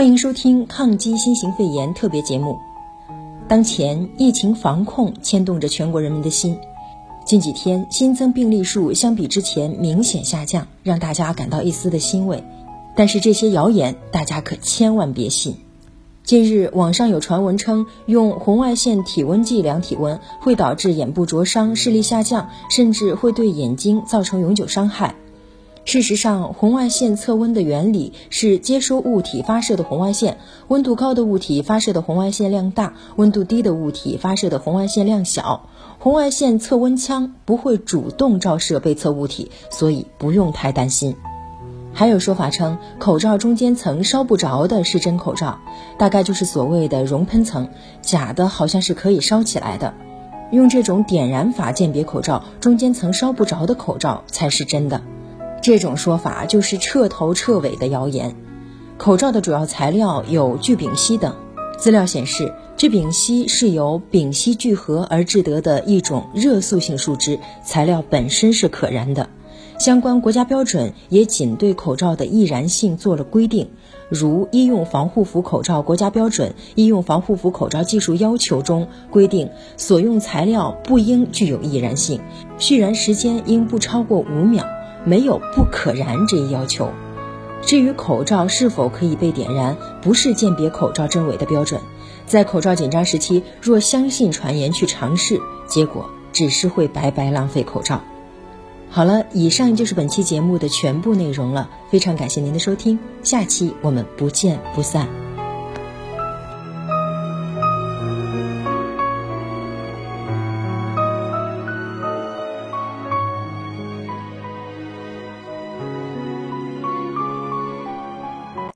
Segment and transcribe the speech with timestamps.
[0.00, 2.58] 欢迎收听抗击新型肺炎特别节目。
[3.46, 6.56] 当前疫情防控牵动着全国人民的心，
[7.26, 12.42] 近几天新增病例数相比之前明显下降，让大家感到一丝的欣慰。
[12.96, 15.54] 但是这些谣言大家可千万别信。
[16.24, 25.14] 近日网上有传闻称，用红外线体温计量体温会导致眼部灼伤、视力下降，甚至会对眼睛造成永久伤害。
[25.90, 30.38] 事实上，红外线测温的原理是接收物体发射的红外线，
[30.68, 35.68] 温度高的物体发射的红外线量大，温度低的物体发射的红外线量小。
[35.98, 41.16] 红外线测温枪不会主动照射被测物体，所以不用太担心。
[41.92, 45.58] 还有说法称，口罩中间层烧不着的是真口罩，
[45.98, 47.68] 大概就是所谓的熔喷层，
[48.00, 49.92] 假的好像是可以烧起来的。
[50.52, 55.02] 用这种点燃法鉴别口罩，中间层烧不着的口罩才是真的。
[55.62, 58.34] 这种说法就是彻头彻尾的谣言。
[58.96, 61.34] 口罩的主要材料有聚丙烯等。
[61.78, 69.30] 资料显示，聚丙烯是由丙烯聚合而制得的一种热塑性树脂，材料本身是可燃的。
[69.78, 73.70] 相关国家标准也仅对口罩的易燃性做了规定，
[74.10, 82.20] 如《医用防护服口罩国家标准》《医用防护服口罩技术要求》中规定，所用材料不应具有易燃性，
[82.58, 84.66] 续燃时间应不超过五秒。
[85.04, 86.90] 没有不可燃这一要求。
[87.62, 91.80] 至于口罩是否可以被点燃，不是鉴别口罩真伪的标准。
[92.26, 98.00] 在口罩紧张时期，若相信传言去尝试，结果只是会白白浪费口罩。
[98.88, 101.68] 好了，以上就是本期节目的全部内容了。
[101.90, 105.19] 非常感谢您的收听，下期我们不见不散。